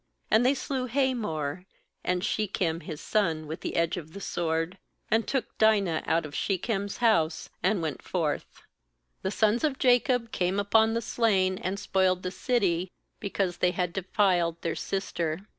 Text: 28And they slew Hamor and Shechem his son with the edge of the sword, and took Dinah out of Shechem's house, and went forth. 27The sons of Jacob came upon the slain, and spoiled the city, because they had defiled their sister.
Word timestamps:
28And 0.31 0.43
they 0.43 0.53
slew 0.55 0.85
Hamor 0.87 1.65
and 2.03 2.23
Shechem 2.23 2.79
his 2.79 2.99
son 2.99 3.45
with 3.45 3.61
the 3.61 3.75
edge 3.75 3.97
of 3.97 4.13
the 4.13 4.19
sword, 4.19 4.79
and 5.11 5.27
took 5.27 5.55
Dinah 5.59 6.01
out 6.07 6.25
of 6.25 6.33
Shechem's 6.33 6.97
house, 7.05 7.49
and 7.61 7.83
went 7.83 8.01
forth. 8.01 8.63
27The 9.23 9.31
sons 9.33 9.63
of 9.63 9.77
Jacob 9.77 10.31
came 10.31 10.59
upon 10.59 10.95
the 10.95 11.03
slain, 11.03 11.59
and 11.59 11.79
spoiled 11.79 12.23
the 12.23 12.31
city, 12.31 12.91
because 13.19 13.57
they 13.57 13.69
had 13.73 13.93
defiled 13.93 14.59
their 14.63 14.73
sister. 14.73 15.41